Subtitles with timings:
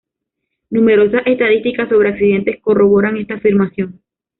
[0.71, 4.01] Numerosas estadísticas sobre accidentes corroboran esta afirmación.